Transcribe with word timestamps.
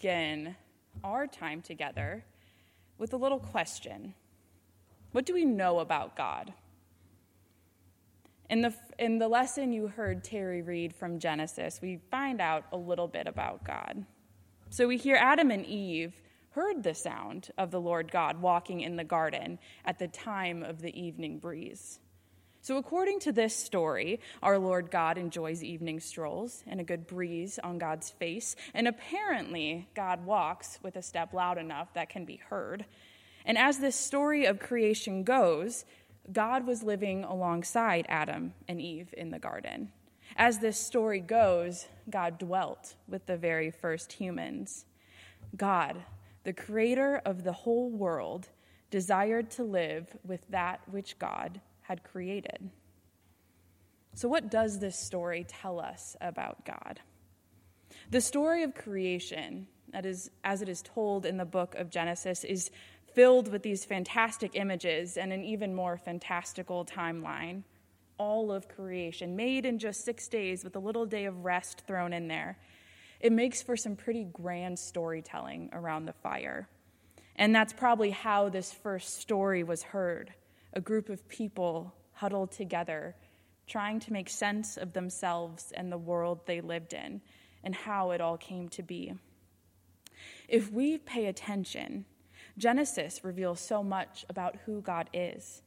Begin 0.00 0.56
our 1.04 1.26
time 1.26 1.60
together 1.60 2.24
with 2.96 3.12
a 3.12 3.16
little 3.18 3.38
question 3.38 4.14
What 5.12 5.26
do 5.26 5.34
we 5.34 5.44
know 5.44 5.80
about 5.80 6.16
God? 6.16 6.54
In 8.48 8.62
the, 8.62 8.74
in 8.98 9.18
the 9.18 9.28
lesson 9.28 9.72
you 9.72 9.88
heard 9.88 10.24
Terry 10.24 10.62
read 10.62 10.94
from 10.94 11.18
Genesis, 11.18 11.80
we 11.82 12.00
find 12.10 12.40
out 12.40 12.64
a 12.72 12.76
little 12.78 13.08
bit 13.08 13.26
about 13.26 13.62
God. 13.62 14.06
So, 14.70 14.88
we 14.88 14.96
hear 14.96 15.16
Adam 15.16 15.50
and 15.50 15.66
Eve 15.66 16.14
heard 16.52 16.82
the 16.82 16.94
sound 16.94 17.50
of 17.58 17.70
the 17.70 17.80
Lord 17.80 18.10
God 18.10 18.40
walking 18.40 18.80
in 18.80 18.96
the 18.96 19.04
garden 19.04 19.58
at 19.84 19.98
the 19.98 20.08
time 20.08 20.62
of 20.62 20.80
the 20.80 20.98
evening 20.98 21.38
breeze. 21.38 21.98
So, 22.62 22.76
according 22.76 23.20
to 23.20 23.32
this 23.32 23.56
story, 23.56 24.20
our 24.42 24.58
Lord 24.58 24.90
God 24.90 25.16
enjoys 25.16 25.64
evening 25.64 25.98
strolls 25.98 26.62
and 26.66 26.78
a 26.78 26.84
good 26.84 27.06
breeze 27.06 27.58
on 27.64 27.78
God's 27.78 28.10
face, 28.10 28.54
and 28.74 28.86
apparently, 28.86 29.88
God 29.94 30.26
walks 30.26 30.78
with 30.82 30.96
a 30.96 31.02
step 31.02 31.32
loud 31.32 31.56
enough 31.56 31.94
that 31.94 32.10
can 32.10 32.26
be 32.26 32.36
heard. 32.36 32.84
And 33.46 33.56
as 33.56 33.78
this 33.78 33.96
story 33.96 34.44
of 34.44 34.58
creation 34.58 35.24
goes, 35.24 35.86
God 36.30 36.66
was 36.66 36.82
living 36.82 37.24
alongside 37.24 38.04
Adam 38.10 38.52
and 38.68 38.78
Eve 38.78 39.14
in 39.16 39.30
the 39.30 39.38
garden. 39.38 39.90
As 40.36 40.58
this 40.58 40.78
story 40.78 41.20
goes, 41.20 41.88
God 42.10 42.38
dwelt 42.38 42.94
with 43.08 43.24
the 43.24 43.38
very 43.38 43.70
first 43.70 44.12
humans. 44.12 44.84
God, 45.56 45.96
the 46.44 46.52
creator 46.52 47.22
of 47.24 47.42
the 47.42 47.52
whole 47.52 47.88
world, 47.88 48.50
desired 48.90 49.50
to 49.52 49.64
live 49.64 50.14
with 50.26 50.46
that 50.50 50.82
which 50.90 51.18
God 51.18 51.60
had 51.90 52.04
created. 52.04 52.70
So, 54.14 54.28
what 54.28 54.48
does 54.48 54.78
this 54.78 54.96
story 54.96 55.44
tell 55.48 55.80
us 55.80 56.16
about 56.20 56.64
God? 56.64 57.00
The 58.12 58.20
story 58.20 58.62
of 58.62 58.76
creation, 58.76 59.66
that 59.92 60.06
is, 60.06 60.30
as 60.44 60.62
it 60.62 60.68
is 60.68 60.82
told 60.82 61.26
in 61.26 61.36
the 61.36 61.44
book 61.44 61.74
of 61.74 61.90
Genesis, 61.90 62.44
is 62.44 62.70
filled 63.12 63.50
with 63.50 63.64
these 63.64 63.84
fantastic 63.84 64.52
images 64.54 65.16
and 65.16 65.32
an 65.32 65.42
even 65.42 65.74
more 65.74 65.96
fantastical 65.96 66.84
timeline. 66.84 67.64
All 68.18 68.52
of 68.52 68.68
creation, 68.68 69.34
made 69.34 69.66
in 69.66 69.80
just 69.80 70.04
six 70.04 70.28
days 70.28 70.62
with 70.62 70.76
a 70.76 70.80
little 70.80 71.06
day 71.06 71.24
of 71.24 71.44
rest 71.44 71.82
thrown 71.88 72.12
in 72.12 72.28
there. 72.28 72.56
It 73.18 73.32
makes 73.32 73.62
for 73.62 73.76
some 73.76 73.96
pretty 73.96 74.28
grand 74.32 74.78
storytelling 74.78 75.70
around 75.72 76.06
the 76.06 76.12
fire. 76.12 76.68
And 77.34 77.52
that's 77.52 77.72
probably 77.72 78.10
how 78.10 78.48
this 78.48 78.72
first 78.72 79.20
story 79.20 79.64
was 79.64 79.82
heard 79.82 80.32
a 80.72 80.80
group 80.80 81.08
of 81.08 81.28
people 81.28 81.94
huddled 82.12 82.52
together, 82.52 83.16
trying 83.66 84.00
to 84.00 84.12
make 84.12 84.28
sense 84.28 84.76
of 84.76 84.92
themselves 84.92 85.72
and 85.76 85.90
the 85.90 85.98
world 85.98 86.40
they 86.46 86.60
lived 86.60 86.92
in 86.92 87.20
and 87.64 87.74
how 87.74 88.10
it 88.10 88.20
all 88.20 88.36
came 88.36 88.68
to 88.68 88.82
be. 88.82 89.12
If 90.48 90.72
we 90.72 90.98
pay 90.98 91.26
attention, 91.26 92.04
Genesis 92.58 93.24
reveals 93.24 93.60
so 93.60 93.82
much 93.82 94.24
about 94.28 94.56
who 94.66 94.80
God 94.82 95.08
is, 95.12 95.62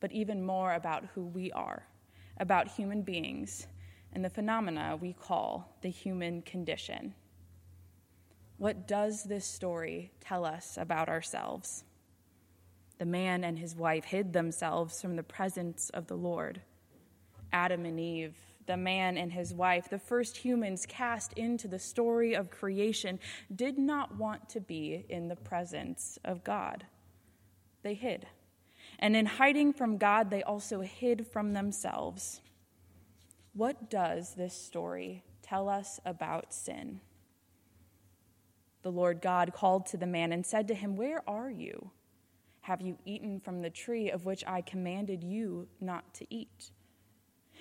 but 0.00 0.12
even 0.12 0.44
more 0.44 0.74
about 0.74 1.04
who 1.14 1.24
we 1.24 1.52
are, 1.52 1.86
about 2.38 2.68
human 2.68 3.02
beings 3.02 3.66
and 4.12 4.24
the 4.24 4.30
phenomena 4.30 4.98
we 5.00 5.12
call 5.12 5.76
the 5.82 5.90
human 5.90 6.42
condition. 6.42 7.14
What 8.56 8.86
does 8.86 9.24
this 9.24 9.44
story 9.44 10.12
tell 10.20 10.44
us 10.44 10.78
about 10.80 11.08
ourselves? 11.08 11.84
The 12.98 13.04
man 13.04 13.44
and 13.44 13.58
his 13.58 13.74
wife 13.74 14.04
hid 14.04 14.32
themselves 14.32 15.00
from 15.00 15.16
the 15.16 15.22
presence 15.22 15.90
of 15.90 16.06
the 16.06 16.16
Lord. 16.16 16.60
Adam 17.52 17.84
and 17.84 17.98
Eve, 17.98 18.36
the 18.66 18.76
man 18.76 19.16
and 19.16 19.32
his 19.32 19.52
wife, 19.52 19.88
the 19.90 19.98
first 19.98 20.36
humans 20.36 20.86
cast 20.86 21.32
into 21.34 21.68
the 21.68 21.78
story 21.78 22.34
of 22.34 22.50
creation, 22.50 23.18
did 23.54 23.78
not 23.78 24.16
want 24.16 24.48
to 24.50 24.60
be 24.60 25.04
in 25.08 25.28
the 25.28 25.36
presence 25.36 26.18
of 26.24 26.44
God. 26.44 26.86
They 27.82 27.94
hid. 27.94 28.26
And 28.98 29.16
in 29.16 29.26
hiding 29.26 29.72
from 29.72 29.98
God, 29.98 30.30
they 30.30 30.42
also 30.42 30.80
hid 30.80 31.26
from 31.26 31.52
themselves. 31.52 32.40
What 33.52 33.90
does 33.90 34.34
this 34.34 34.54
story 34.54 35.22
tell 35.42 35.68
us 35.68 36.00
about 36.04 36.54
sin? 36.54 37.00
The 38.82 38.92
Lord 38.92 39.20
God 39.20 39.52
called 39.52 39.86
to 39.86 39.96
the 39.96 40.06
man 40.06 40.32
and 40.32 40.44
said 40.44 40.68
to 40.68 40.74
him, 40.74 40.96
Where 40.96 41.22
are 41.28 41.50
you? 41.50 41.90
Have 42.64 42.80
you 42.80 42.96
eaten 43.04 43.40
from 43.40 43.60
the 43.60 43.68
tree 43.68 44.10
of 44.10 44.24
which 44.24 44.42
I 44.46 44.62
commanded 44.62 45.22
you 45.22 45.68
not 45.82 46.14
to 46.14 46.26
eat? 46.34 46.70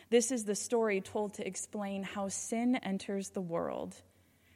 This 0.09 0.31
is 0.31 0.45
the 0.45 0.55
story 0.55 1.01
told 1.01 1.33
to 1.33 1.45
explain 1.45 2.03
how 2.03 2.29
sin 2.29 2.77
enters 2.77 3.29
the 3.29 3.41
world. 3.41 3.97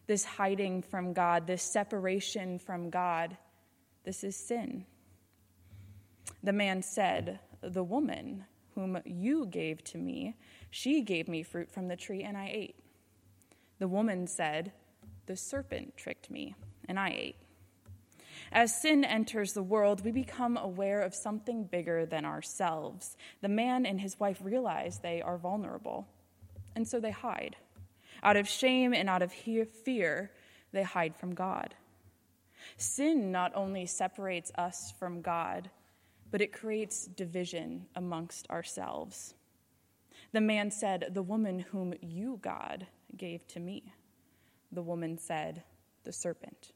This 0.06 0.24
hiding 0.24 0.84
from 0.84 1.12
God, 1.12 1.48
this 1.48 1.62
separation 1.62 2.60
from 2.60 2.90
God, 2.90 3.36
this 4.06 4.24
is 4.24 4.38
sin. 4.38 4.86
The 6.42 6.54
man 6.54 6.82
said, 6.82 7.42
The 7.62 7.84
woman 7.84 8.46
whom 8.74 9.02
you 9.04 9.48
gave 9.48 9.84
to 9.84 9.98
me, 9.98 10.38
she 10.72 11.02
gave 11.02 11.28
me 11.28 11.44
fruit 11.44 11.70
from 11.70 11.90
the 11.90 11.98
tree, 11.98 12.24
and 12.24 12.38
I 12.38 12.50
ate. 12.54 12.80
The 13.80 13.90
woman 13.90 14.28
said, 14.28 14.72
The 15.26 15.36
serpent 15.36 15.98
tricked 15.98 16.32
me, 16.32 16.56
and 16.88 16.98
I 16.98 17.10
ate. 17.10 17.47
As 18.52 18.82
sin 18.82 19.04
enters 19.04 19.54
the 19.54 19.64
world, 19.64 20.04
we 20.04 20.12
become 20.12 20.58
aware 20.58 21.02
of 21.02 21.14
something 21.14 21.66
bigger 21.66 22.06
than 22.06 22.26
ourselves. 22.26 23.18
The 23.42 23.50
man 23.50 23.86
and 23.86 24.00
his 24.00 24.20
wife 24.20 24.40
realize 24.42 25.00
they 25.00 25.22
are 25.22 25.38
vulnerable, 25.38 26.08
and 26.76 26.88
so 26.88 27.00
they 27.00 27.12
hide. 27.12 27.56
Out 28.24 28.38
of 28.38 28.48
shame 28.48 28.94
and 28.94 29.10
out 29.10 29.22
of 29.22 29.32
fear, 29.32 30.32
they 30.72 30.84
hide 30.84 31.16
from 31.16 31.36
God. 31.36 31.76
Sin 32.78 33.32
not 33.32 33.52
only 33.56 33.86
separates 33.86 34.52
us 34.58 34.94
from 35.00 35.22
God, 35.22 35.70
but 36.32 36.42
it 36.42 36.52
creates 36.52 37.06
division 37.06 37.86
amongst 37.96 38.50
ourselves. 38.50 39.34
The 40.34 40.42
man 40.42 40.72
said, 40.72 41.10
The 41.12 41.22
woman 41.22 41.60
whom 41.60 41.94
you, 42.02 42.40
God, 42.42 42.88
gave 43.16 43.48
to 43.50 43.60
me. 43.60 43.94
The 44.72 44.82
woman 44.82 45.18
said, 45.18 45.64
The 46.04 46.12
serpent. 46.12 46.74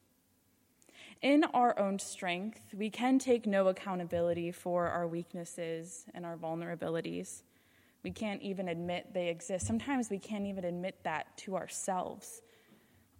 In 1.21 1.43
our 1.53 1.77
own 1.77 1.99
strength, 1.99 2.73
we 2.75 2.89
can 2.89 3.19
take 3.19 3.45
no 3.45 3.67
accountability 3.67 4.51
for 4.51 4.87
our 4.87 5.07
weaknesses 5.07 6.05
and 6.15 6.25
our 6.25 6.35
vulnerabilities. 6.35 7.43
We 8.03 8.09
can't 8.09 8.41
even 8.41 8.67
admit 8.67 9.13
they 9.13 9.29
exist. 9.29 9.67
Sometimes 9.67 10.09
we 10.09 10.17
can't 10.17 10.47
even 10.47 10.65
admit 10.65 10.95
that 11.03 11.37
to 11.37 11.55
ourselves. 11.55 12.41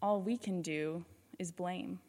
All 0.02 0.20
we 0.20 0.36
can 0.36 0.64
do 0.64 1.06
is 1.38 1.52
blame. 1.52 2.00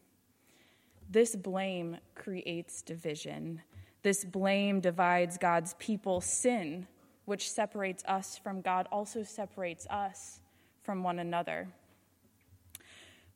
This 1.11 1.37
blame 1.37 1.99
creates 2.15 2.81
division. 2.81 3.61
This 4.03 4.25
blame 4.25 4.81
divides 4.81 5.37
God's 5.37 5.75
people. 5.79 6.23
Sin, 6.23 6.87
which 7.27 7.51
separates 7.51 8.03
us 8.07 8.39
from 8.39 8.63
God, 8.63 8.89
also 8.91 9.23
separates 9.23 9.87
us 9.89 10.41
from 10.83 11.03
one 11.03 11.19
another. 11.19 11.69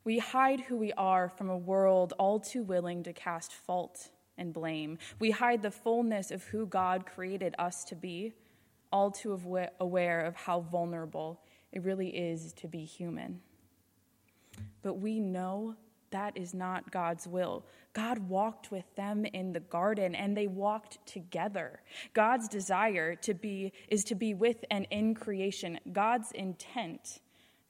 We 0.07 0.21
hide 0.21 0.61
who 0.61 0.77
we 0.77 0.93
are 0.93 1.29
from 1.29 1.51
a 1.51 1.59
world 1.59 2.13
all 2.17 2.39
too 2.39 2.63
willing 2.63 3.03
to 3.03 3.13
cast 3.13 3.53
fault 3.53 4.11
and 4.39 4.53
blame. 4.53 4.99
We 5.19 5.33
hide 5.33 5.63
the 5.63 5.73
fullness 5.73 6.31
of 6.31 6.45
who 6.45 6.65
God 6.65 7.07
created 7.07 7.57
us 7.59 7.83
to 7.87 7.97
be, 7.97 8.33
all 8.93 9.11
too 9.11 9.33
aware 9.81 10.21
of 10.21 10.37
how 10.37 10.61
vulnerable 10.61 11.41
it 11.73 11.83
really 11.83 12.11
is 12.11 12.53
to 12.53 12.69
be 12.69 12.85
human. 12.85 13.41
But 14.81 15.01
we 15.01 15.19
know 15.19 15.75
that 16.11 16.37
is 16.37 16.55
not 16.55 16.93
God's 16.93 17.27
will. 17.27 17.67
God 17.93 18.19
walked 18.29 18.71
with 18.71 18.85
them 18.95 19.25
in 19.25 19.53
the 19.53 19.59
garden 19.59 20.15
and 20.15 20.37
they 20.37 20.47
walked 20.47 21.05
together. 21.05 21.81
God's 22.13 22.47
desire 22.47 23.17
to 23.17 23.35
be 23.35 23.73
is 23.89 24.05
to 24.05 24.15
be 24.15 24.35
with 24.35 24.65
and 24.71 24.87
in 24.93 25.17
creation. 25.17 25.81
God's 25.93 26.31
intent, 26.31 27.19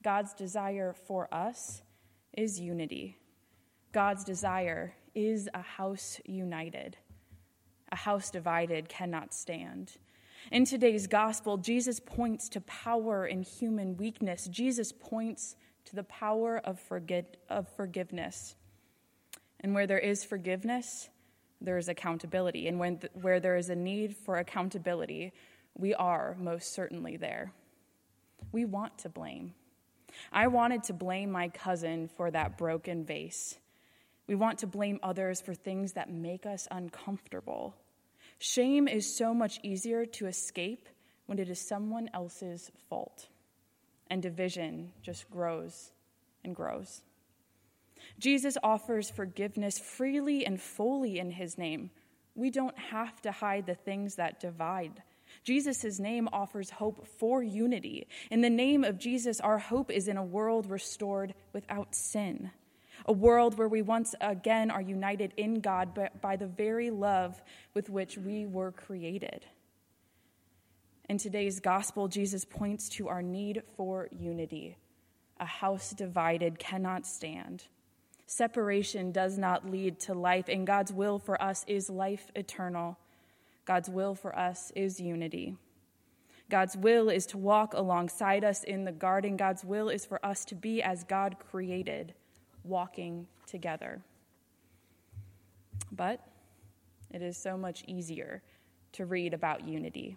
God's 0.02 0.34
desire 0.34 0.92
for 0.92 1.32
us 1.32 1.80
is 2.36 2.60
unity. 2.60 3.16
God's 3.92 4.24
desire 4.24 4.94
is 5.14 5.48
a 5.54 5.62
house 5.62 6.20
united. 6.24 6.96
A 7.90 7.96
house 7.96 8.30
divided 8.30 8.88
cannot 8.88 9.32
stand. 9.32 9.92
In 10.52 10.64
today's 10.64 11.06
gospel, 11.06 11.56
Jesus 11.56 11.98
points 11.98 12.48
to 12.50 12.60
power 12.60 13.26
in 13.26 13.42
human 13.42 13.96
weakness. 13.96 14.46
Jesus 14.46 14.92
points 14.92 15.56
to 15.86 15.96
the 15.96 16.04
power 16.04 16.58
of, 16.58 16.78
forget, 16.78 17.36
of 17.48 17.68
forgiveness. 17.68 18.54
And 19.60 19.74
where 19.74 19.86
there 19.86 19.98
is 19.98 20.24
forgiveness, 20.24 21.08
there 21.60 21.78
is 21.78 21.88
accountability. 21.88 22.68
And 22.68 22.78
when 22.78 23.00
where 23.14 23.40
there 23.40 23.56
is 23.56 23.70
a 23.70 23.74
need 23.74 24.14
for 24.14 24.36
accountability, 24.36 25.32
we 25.74 25.94
are 25.94 26.36
most 26.38 26.74
certainly 26.74 27.16
there. 27.16 27.52
We 28.52 28.64
want 28.64 28.98
to 28.98 29.08
blame. 29.08 29.54
I 30.32 30.48
wanted 30.48 30.84
to 30.84 30.92
blame 30.92 31.30
my 31.30 31.48
cousin 31.48 32.08
for 32.08 32.30
that 32.30 32.58
broken 32.58 33.04
vase. 33.04 33.58
We 34.26 34.34
want 34.34 34.58
to 34.58 34.66
blame 34.66 34.98
others 35.02 35.40
for 35.40 35.54
things 35.54 35.92
that 35.92 36.10
make 36.10 36.46
us 36.46 36.66
uncomfortable. 36.70 37.74
Shame 38.38 38.88
is 38.88 39.16
so 39.16 39.32
much 39.32 39.60
easier 39.62 40.04
to 40.06 40.26
escape 40.26 40.88
when 41.26 41.38
it 41.38 41.48
is 41.48 41.60
someone 41.60 42.10
else's 42.12 42.70
fault. 42.88 43.28
And 44.08 44.22
division 44.22 44.92
just 45.02 45.30
grows 45.30 45.90
and 46.44 46.54
grows. 46.54 47.02
Jesus 48.18 48.56
offers 48.62 49.10
forgiveness 49.10 49.78
freely 49.78 50.44
and 50.46 50.60
fully 50.60 51.18
in 51.18 51.30
his 51.30 51.58
name. 51.58 51.90
We 52.34 52.50
don't 52.50 52.78
have 52.78 53.20
to 53.22 53.32
hide 53.32 53.66
the 53.66 53.74
things 53.74 54.16
that 54.16 54.40
divide. 54.40 55.02
Jesus' 55.46 56.00
name 56.00 56.28
offers 56.32 56.70
hope 56.70 57.06
for 57.06 57.40
unity. 57.40 58.08
In 58.32 58.40
the 58.40 58.50
name 58.50 58.82
of 58.82 58.98
Jesus, 58.98 59.38
our 59.38 59.58
hope 59.58 59.93
is 59.93 60.08
in 60.08 60.16
a 60.16 60.25
world 60.25 60.69
restored 60.69 61.34
without 61.52 61.94
sin, 61.94 62.50
a 63.06 63.12
world 63.12 63.56
where 63.56 63.69
we 63.69 63.81
once 63.81 64.16
again 64.20 64.72
are 64.72 64.81
united 64.81 65.32
in 65.37 65.60
God 65.60 65.96
by 66.20 66.34
the 66.34 66.48
very 66.48 66.90
love 66.90 67.40
with 67.75 67.88
which 67.88 68.19
we 68.19 68.44
were 68.44 68.72
created. 68.72 69.46
In 71.08 71.16
today's 71.16 71.60
gospel, 71.60 72.08
Jesus 72.08 72.44
points 72.44 72.88
to 72.96 73.06
our 73.06 73.22
need 73.22 73.62
for 73.76 74.08
unity. 74.10 74.76
A 75.38 75.46
house 75.46 75.90
divided 75.90 76.58
cannot 76.58 77.06
stand. 77.06 77.62
Separation 78.26 79.12
does 79.12 79.38
not 79.38 79.70
lead 79.70 80.00
to 80.00 80.14
life, 80.14 80.46
and 80.49 80.66
God's 80.66 80.92
will 80.92 81.20
for 81.20 81.40
us 81.40 81.64
is 81.69 81.88
life 81.88 82.32
eternal. 82.34 82.99
God's 83.66 83.90
will 83.90 84.14
for 84.14 84.36
us 84.36 84.72
is 84.74 85.00
unity. 85.00 85.56
God's 86.48 86.76
will 86.76 87.08
is 87.08 87.26
to 87.26 87.38
walk 87.38 87.74
alongside 87.74 88.44
us 88.44 88.62
in 88.62 88.84
the 88.84 88.92
garden. 88.92 89.36
God's 89.36 89.64
will 89.64 89.88
is 89.88 90.06
for 90.06 90.24
us 90.24 90.44
to 90.46 90.54
be 90.54 90.82
as 90.82 91.02
God 91.02 91.36
created, 91.40 92.14
walking 92.62 93.26
together. 93.46 94.00
But 95.90 96.24
it 97.12 97.20
is 97.22 97.36
so 97.36 97.56
much 97.58 97.82
easier 97.88 98.42
to 98.92 99.06
read 99.06 99.34
about 99.34 99.66
unity. 99.66 100.16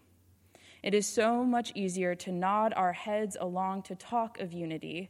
It 0.84 0.94
is 0.94 1.08
so 1.08 1.44
much 1.44 1.72
easier 1.76 2.16
to 2.16 2.32
nod 2.32 2.74
our 2.76 2.94
heads 2.94 3.36
along 3.40 3.84
to 3.84 3.96
talk 3.96 4.40
of 4.40 4.54
unity. 4.54 5.10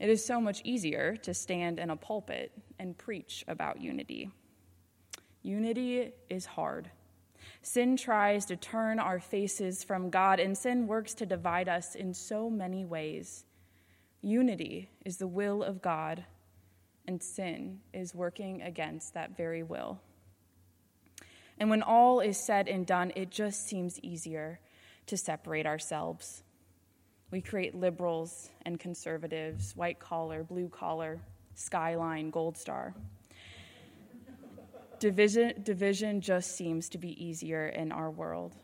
It 0.00 0.08
is 0.08 0.24
so 0.24 0.40
much 0.40 0.60
easier 0.64 1.16
to 1.22 1.32
stand 1.32 1.78
in 1.78 1.90
a 1.90 1.96
pulpit 1.96 2.52
and 2.78 2.98
preach 2.98 3.44
about 3.46 3.80
unity. 3.80 4.30
Unity 5.42 6.12
is 6.28 6.44
hard. 6.44 6.90
Sin 7.64 7.96
tries 7.96 8.44
to 8.44 8.56
turn 8.56 8.98
our 8.98 9.18
faces 9.18 9.82
from 9.82 10.10
God, 10.10 10.38
and 10.38 10.56
sin 10.56 10.86
works 10.86 11.14
to 11.14 11.24
divide 11.24 11.66
us 11.66 11.94
in 11.94 12.12
so 12.12 12.50
many 12.50 12.84
ways. 12.84 13.46
Unity 14.20 14.90
is 15.06 15.16
the 15.16 15.26
will 15.26 15.62
of 15.62 15.80
God, 15.80 16.26
and 17.08 17.22
sin 17.22 17.80
is 17.94 18.14
working 18.14 18.60
against 18.60 19.14
that 19.14 19.34
very 19.34 19.62
will. 19.62 19.98
And 21.58 21.70
when 21.70 21.82
all 21.82 22.20
is 22.20 22.36
said 22.36 22.68
and 22.68 22.84
done, 22.84 23.12
it 23.16 23.30
just 23.30 23.66
seems 23.66 23.98
easier 24.00 24.60
to 25.06 25.16
separate 25.16 25.64
ourselves. 25.64 26.42
We 27.30 27.40
create 27.40 27.74
liberals 27.74 28.50
and 28.66 28.78
conservatives, 28.78 29.74
white 29.74 29.98
collar, 29.98 30.44
blue 30.44 30.68
collar, 30.68 31.18
skyline, 31.54 32.28
gold 32.28 32.58
star. 32.58 32.94
Division, 35.00 35.62
division 35.62 36.20
just 36.20 36.56
seems 36.56 36.88
to 36.90 36.98
be 36.98 37.24
easier 37.24 37.68
in 37.68 37.92
our 37.92 38.10
world. 38.10 38.54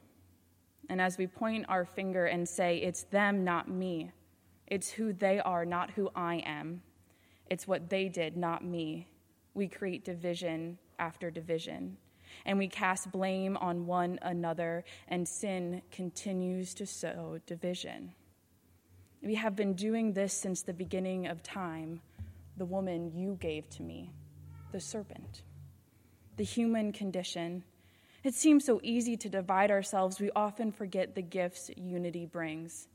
And 0.89 1.01
as 1.01 1.19
we 1.19 1.27
point 1.27 1.67
our 1.69 1.85
finger 1.85 2.27
and 2.27 2.49
say, 2.49 2.79
it's 2.79 3.05
them, 3.05 3.45
not 3.45 3.69
me, 3.69 4.11
it's 4.67 4.91
who 4.91 5.13
they 5.13 5.39
are, 5.41 5.65
not 5.65 5.91
who 5.93 6.11
I 6.15 6.37
am, 6.47 6.83
it's 7.49 7.67
what 7.69 7.91
they 7.91 8.09
did, 8.09 8.37
not 8.37 8.65
me, 8.65 9.07
we 9.55 9.69
create 9.69 10.05
division 10.05 10.79
after 10.99 11.31
division 11.31 11.97
and 12.45 12.59
we 12.59 12.69
cast 12.69 13.11
blame 13.11 13.57
on 13.57 13.87
one 13.87 14.19
another, 14.23 14.85
and 15.09 15.27
sin 15.27 15.83
continues 15.91 16.75
to 16.75 16.87
sow 16.87 17.39
division. 17.47 18.13
We 19.23 19.35
have 19.35 19.55
been 19.55 19.75
doing 19.75 20.13
this 20.13 20.33
since 20.33 20.63
the 20.63 20.73
beginning 20.73 21.27
of 21.27 21.43
time, 21.43 22.01
the 22.57 22.65
woman 22.65 23.13
you 23.15 23.37
gave 23.41 23.69
to 23.71 23.83
me, 23.83 24.11
the 24.73 24.81
serpent. 24.81 25.43
The 26.41 26.45
human 26.45 26.93
condition. 26.93 27.65
It 28.25 28.33
seems 28.33 28.65
so 28.65 28.81
easy 28.83 29.15
to 29.15 29.29
divide 29.29 29.71
ourselves, 29.71 30.19
we 30.19 30.31
often 30.35 30.73
forget 30.73 31.15
the 31.15 31.21
gifts 31.21 31.71
unity 31.77 32.25
brings. 32.25 32.89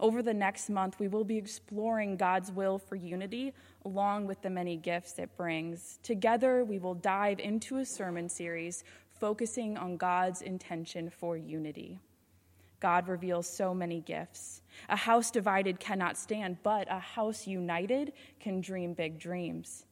Over 0.00 0.22
the 0.22 0.32
next 0.32 0.70
month, 0.70 0.98
we 0.98 1.06
will 1.06 1.22
be 1.22 1.36
exploring 1.36 2.16
God's 2.16 2.50
will 2.50 2.78
for 2.78 2.96
unity 2.96 3.52
along 3.84 4.26
with 4.26 4.40
the 4.40 4.48
many 4.48 4.78
gifts 4.78 5.18
it 5.18 5.28
brings. 5.36 5.98
Together, 6.02 6.64
we 6.64 6.78
will 6.78 6.94
dive 6.94 7.38
into 7.38 7.76
a 7.76 7.84
sermon 7.84 8.30
series 8.30 8.82
focusing 9.20 9.76
on 9.76 9.98
God's 9.98 10.40
intention 10.40 11.10
for 11.10 11.36
unity. 11.36 12.00
God 12.80 13.08
reveals 13.08 13.46
so 13.46 13.74
many 13.74 14.00
gifts. 14.00 14.62
A 14.88 14.96
house 14.96 15.30
divided 15.30 15.80
cannot 15.80 16.16
stand, 16.16 16.56
but 16.62 16.90
a 16.90 16.98
house 16.98 17.46
united 17.46 18.14
can 18.40 18.62
dream 18.62 18.94
big 18.94 19.18
dreams. 19.18 19.84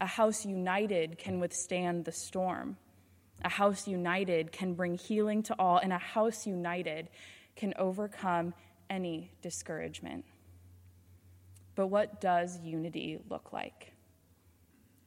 A 0.00 0.06
house 0.06 0.46
united 0.46 1.18
can 1.18 1.40
withstand 1.40 2.04
the 2.04 2.12
storm. 2.12 2.76
A 3.44 3.48
house 3.48 3.86
united 3.86 4.52
can 4.52 4.74
bring 4.74 4.96
healing 4.96 5.42
to 5.44 5.54
all, 5.58 5.78
and 5.78 5.92
a 5.92 5.98
house 5.98 6.46
united 6.46 7.10
can 7.56 7.74
overcome 7.78 8.54
any 8.88 9.30
discouragement. 9.42 10.24
But 11.74 11.88
what 11.88 12.20
does 12.20 12.60
unity 12.60 13.18
look 13.28 13.52
like? 13.52 13.92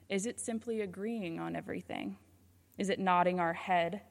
Is 0.10 0.26
it 0.26 0.40
simply 0.40 0.82
agreeing 0.82 1.40
on 1.40 1.56
everything? 1.56 2.18
Is 2.78 2.90
it 2.90 3.00
nodding 3.00 3.40
our 3.40 3.54
head? 3.54 4.02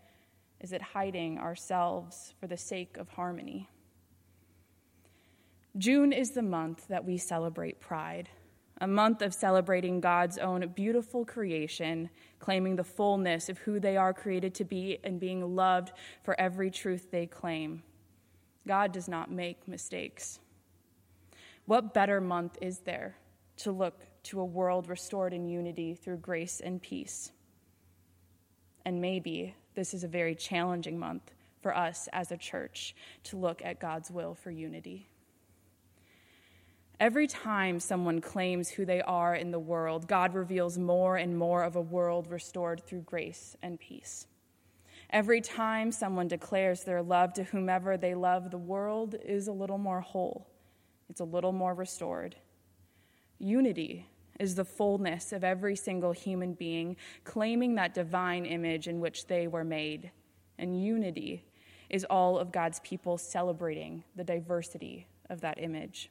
Is 0.61 0.73
it 0.73 0.83
hiding 0.83 1.39
ourselves 1.39 2.35
for 2.41 2.47
the 2.47 2.57
sake 2.57 2.97
of 2.97 3.09
harmony? 3.09 3.69
June 5.77 6.13
is 6.13 6.33
the 6.33 6.43
month 6.43 6.87
that 6.89 7.05
we 7.05 7.17
celebrate 7.17 7.81
Pride, 7.81 8.29
a 8.83 8.87
month 8.89 9.23
of 9.23 9.33
celebrating 9.33 10.01
God's 10.01 10.39
own 10.39 10.67
beautiful 10.75 11.25
creation, 11.25 12.11
claiming 12.41 12.75
the 12.75 12.83
fullness 12.83 13.49
of 13.49 13.59
who 13.59 13.79
they 13.79 13.97
are 13.97 14.13
created 14.13 14.57
to 14.57 14.65
be 14.65 14.99
and 15.05 15.21
being 15.21 15.55
loved 15.55 15.93
for 16.25 16.39
every 16.39 16.69
truth 16.69 17.09
they 17.13 17.25
claim. 17.25 17.85
God 18.67 18.91
does 18.91 19.07
not 19.09 19.31
make 19.31 19.69
mistakes. 19.69 20.41
What 21.65 21.95
better 21.95 22.21
month 22.21 22.59
is 22.61 22.81
there 22.81 23.15
to 23.59 23.71
look 23.71 24.01
to 24.25 24.41
a 24.41 24.45
world 24.45 24.89
restored 24.89 25.33
in 25.33 25.47
unity 25.47 25.95
through 25.95 26.17
grace 26.17 26.59
and 26.59 26.83
peace? 26.83 27.31
And 28.85 29.01
maybe 29.01 29.55
this 29.77 29.95
is 29.95 30.03
a 30.03 30.09
very 30.09 30.35
challenging 30.35 30.99
month 30.99 31.31
for 31.61 31.77
us 31.77 32.09
as 32.13 32.33
a 32.33 32.37
church 32.37 32.97
to 33.25 33.37
look 33.37 33.63
at 33.65 33.79
God's 33.79 34.11
will 34.11 34.35
for 34.35 34.51
unity. 34.51 35.07
Every 37.03 37.27
time 37.27 37.81
someone 37.81 38.21
claims 38.21 38.69
who 38.69 38.85
they 38.85 39.03
are 39.03 39.35
in 39.35 39.51
the 39.51 39.59
world, 39.59 40.07
God 40.07 40.35
reveals 40.35 40.79
more 40.79 41.17
and 41.17 41.37
more 41.37 41.65
of 41.65 41.75
a 41.75 41.81
world 41.81 42.29
restored 42.31 42.87
through 42.87 43.01
grace 43.01 43.57
and 43.61 43.81
peace. 43.81 44.29
Every 45.11 45.41
time 45.41 45.91
someone 45.91 46.29
declares 46.29 46.85
their 46.85 47.03
love 47.03 47.33
to 47.33 47.43
whomever 47.43 47.97
they 47.97 48.15
love, 48.15 48.53
the 48.53 48.57
world 48.57 49.17
is 49.25 49.49
a 49.49 49.53
little 49.53 49.79
more 49.79 50.01
whole, 50.01 50.47
it's 51.11 51.19
a 51.19 51.25
little 51.25 51.51
more 51.51 51.75
restored. 51.75 52.37
Unity 53.41 54.07
is 54.39 54.55
the 54.55 54.65
fullness 54.65 55.33
of 55.33 55.43
every 55.43 55.75
single 55.75 56.13
human 56.13 56.53
being 56.55 56.97
claiming 57.25 57.75
that 57.75 57.95
divine 57.95 58.47
image 58.47 58.87
in 58.87 59.01
which 59.01 59.27
they 59.27 59.49
were 59.49 59.65
made. 59.65 60.13
And 60.57 60.81
unity 60.81 61.45
is 61.91 62.07
all 62.09 62.39
of 62.39 62.53
God's 62.53 62.79
people 62.79 63.19
celebrating 63.19 64.05
the 64.15 64.23
diversity 64.23 65.09
of 65.29 65.41
that 65.41 65.61
image. 65.61 66.09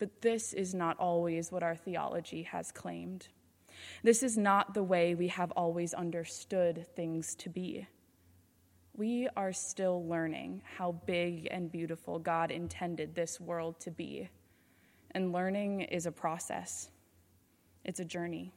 But 0.00 0.22
this 0.22 0.54
is 0.54 0.74
not 0.74 0.98
always 0.98 1.52
what 1.52 1.62
our 1.62 1.76
theology 1.76 2.42
has 2.44 2.72
claimed. 2.72 3.28
This 4.02 4.22
is 4.22 4.36
not 4.36 4.72
the 4.74 4.82
way 4.82 5.14
we 5.14 5.28
have 5.28 5.52
always 5.52 5.92
understood 5.94 6.86
things 6.96 7.34
to 7.36 7.50
be. 7.50 7.86
We 8.96 9.28
are 9.36 9.52
still 9.52 10.06
learning 10.06 10.62
how 10.76 10.92
big 11.04 11.48
and 11.50 11.70
beautiful 11.70 12.18
God 12.18 12.50
intended 12.50 13.14
this 13.14 13.38
world 13.38 13.78
to 13.80 13.90
be. 13.90 14.28
And 15.12 15.32
learning 15.32 15.82
is 15.82 16.06
a 16.06 16.12
process, 16.12 16.90
it's 17.84 18.00
a 18.00 18.04
journey. 18.04 18.52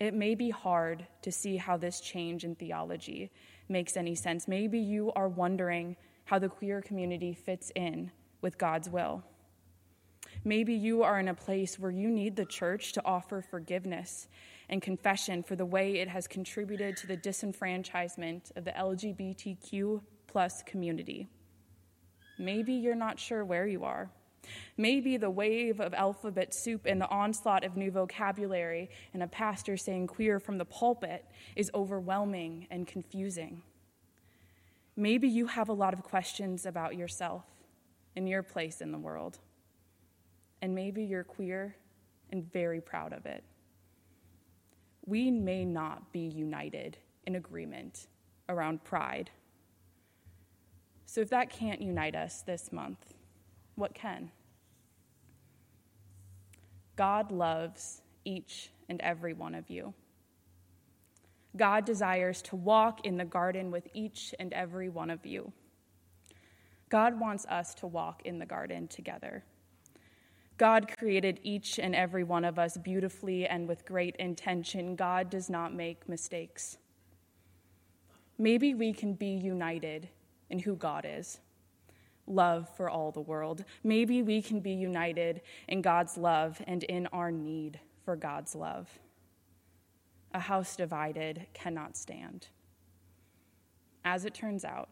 It 0.00 0.14
may 0.14 0.34
be 0.34 0.50
hard 0.50 1.06
to 1.22 1.32
see 1.32 1.56
how 1.56 1.76
this 1.76 2.00
change 2.00 2.44
in 2.44 2.54
theology 2.54 3.30
makes 3.68 3.96
any 3.96 4.14
sense. 4.14 4.48
Maybe 4.48 4.78
you 4.78 5.12
are 5.16 5.28
wondering 5.28 5.96
how 6.24 6.38
the 6.38 6.48
queer 6.48 6.80
community 6.82 7.34
fits 7.34 7.72
in 7.74 8.10
with 8.40 8.58
God's 8.58 8.88
will. 8.90 9.22
Maybe 10.46 10.74
you 10.74 11.02
are 11.02 11.18
in 11.18 11.26
a 11.26 11.34
place 11.34 11.76
where 11.76 11.90
you 11.90 12.08
need 12.08 12.36
the 12.36 12.44
church 12.44 12.92
to 12.92 13.04
offer 13.04 13.42
forgiveness 13.42 14.28
and 14.68 14.80
confession 14.80 15.42
for 15.42 15.56
the 15.56 15.64
way 15.64 15.96
it 15.96 16.06
has 16.06 16.28
contributed 16.28 16.96
to 16.98 17.08
the 17.08 17.16
disenfranchisement 17.16 18.56
of 18.56 18.64
the 18.64 18.70
LGBTQ 18.70 20.00
plus 20.28 20.62
community. 20.62 21.26
Maybe 22.38 22.74
you're 22.74 22.94
not 22.94 23.18
sure 23.18 23.44
where 23.44 23.66
you 23.66 23.82
are. 23.82 24.08
Maybe 24.76 25.16
the 25.16 25.30
wave 25.30 25.80
of 25.80 25.92
alphabet 25.92 26.54
soup 26.54 26.86
and 26.86 27.00
the 27.00 27.08
onslaught 27.08 27.64
of 27.64 27.76
new 27.76 27.90
vocabulary 27.90 28.88
and 29.14 29.24
a 29.24 29.26
pastor 29.26 29.76
saying 29.76 30.06
queer 30.06 30.38
from 30.38 30.58
the 30.58 30.64
pulpit 30.64 31.24
is 31.56 31.72
overwhelming 31.74 32.68
and 32.70 32.86
confusing. 32.86 33.62
Maybe 34.94 35.26
you 35.26 35.48
have 35.48 35.68
a 35.68 35.72
lot 35.72 35.92
of 35.92 36.04
questions 36.04 36.66
about 36.66 36.94
yourself 36.94 37.42
and 38.14 38.28
your 38.28 38.44
place 38.44 38.80
in 38.80 38.92
the 38.92 38.98
world. 38.98 39.40
And 40.62 40.74
maybe 40.74 41.04
you're 41.04 41.24
queer 41.24 41.76
and 42.30 42.50
very 42.52 42.80
proud 42.80 43.12
of 43.12 43.26
it. 43.26 43.44
We 45.04 45.30
may 45.30 45.64
not 45.64 46.12
be 46.12 46.20
united 46.20 46.98
in 47.26 47.36
agreement 47.36 48.08
around 48.48 48.82
pride. 48.84 49.30
So, 51.04 51.20
if 51.20 51.30
that 51.30 51.50
can't 51.50 51.80
unite 51.80 52.16
us 52.16 52.42
this 52.42 52.72
month, 52.72 53.14
what 53.76 53.94
can? 53.94 54.30
God 56.96 57.30
loves 57.30 58.02
each 58.24 58.70
and 58.88 59.00
every 59.02 59.34
one 59.34 59.54
of 59.54 59.70
you. 59.70 59.94
God 61.56 61.84
desires 61.84 62.42
to 62.42 62.56
walk 62.56 63.06
in 63.06 63.16
the 63.16 63.24
garden 63.24 63.70
with 63.70 63.86
each 63.94 64.34
and 64.38 64.52
every 64.52 64.88
one 64.88 65.10
of 65.10 65.24
you. 65.24 65.52
God 66.88 67.18
wants 67.18 67.46
us 67.46 67.74
to 67.76 67.86
walk 67.86 68.22
in 68.24 68.38
the 68.38 68.46
garden 68.46 68.88
together. 68.88 69.44
God 70.58 70.90
created 70.96 71.40
each 71.42 71.78
and 71.78 71.94
every 71.94 72.24
one 72.24 72.44
of 72.44 72.58
us 72.58 72.76
beautifully 72.76 73.46
and 73.46 73.68
with 73.68 73.84
great 73.84 74.16
intention. 74.16 74.96
God 74.96 75.28
does 75.28 75.50
not 75.50 75.74
make 75.74 76.08
mistakes. 76.08 76.78
Maybe 78.38 78.74
we 78.74 78.92
can 78.92 79.14
be 79.14 79.28
united 79.28 80.08
in 80.50 80.60
who 80.60 80.76
God 80.76 81.06
is 81.08 81.40
love 82.28 82.68
for 82.76 82.90
all 82.90 83.12
the 83.12 83.20
world. 83.20 83.64
Maybe 83.84 84.22
we 84.22 84.42
can 84.42 84.60
be 84.60 84.72
united 84.72 85.42
in 85.68 85.80
God's 85.82 86.16
love 86.16 86.60
and 86.66 86.82
in 86.84 87.06
our 87.08 87.30
need 87.30 87.78
for 88.04 88.16
God's 88.16 88.54
love. 88.54 88.88
A 90.32 90.40
house 90.40 90.76
divided 90.76 91.46
cannot 91.54 91.96
stand. 91.96 92.48
As 94.04 94.24
it 94.24 94.34
turns 94.34 94.64
out, 94.64 94.88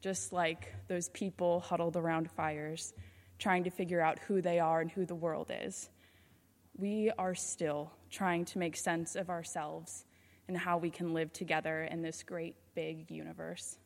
just 0.00 0.32
like 0.32 0.74
those 0.86 1.08
people 1.08 1.60
huddled 1.60 1.96
around 1.96 2.30
fires, 2.30 2.94
trying 3.38 3.64
to 3.64 3.70
figure 3.70 4.00
out 4.00 4.18
who 4.20 4.40
they 4.40 4.58
are 4.58 4.80
and 4.80 4.90
who 4.90 5.04
the 5.04 5.14
world 5.14 5.50
is, 5.62 5.88
we 6.76 7.10
are 7.18 7.34
still 7.34 7.90
trying 8.10 8.44
to 8.46 8.58
make 8.58 8.76
sense 8.76 9.16
of 9.16 9.30
ourselves 9.30 10.04
and 10.46 10.56
how 10.56 10.78
we 10.78 10.90
can 10.90 11.12
live 11.12 11.32
together 11.32 11.82
in 11.84 12.02
this 12.02 12.22
great 12.22 12.54
big 12.74 13.10
universe 13.10 13.78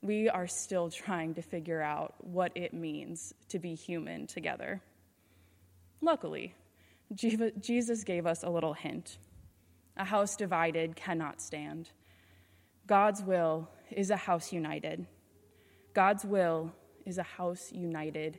we 0.00 0.28
are 0.28 0.46
still 0.46 0.90
trying 0.90 1.34
to 1.34 1.42
figure 1.42 1.82
out 1.82 2.14
what 2.18 2.52
it 2.54 2.72
means 2.72 3.34
to 3.48 3.58
be 3.58 3.74
human 3.74 4.26
together. 4.26 4.80
Luckily, 6.00 6.54
Jesus 7.14 8.04
gave 8.04 8.26
us 8.26 8.42
a 8.42 8.50
little 8.50 8.74
hint. 8.74 9.18
A 9.96 10.04
house 10.04 10.36
divided 10.36 10.94
cannot 10.94 11.40
stand. 11.40 11.90
God's 12.86 13.22
will 13.22 13.68
is 13.90 14.10
a 14.10 14.16
house 14.16 14.52
united. 14.52 15.06
God's 15.94 16.24
will 16.24 16.72
is 17.04 17.18
a 17.18 17.22
house 17.22 17.72
united 17.72 18.38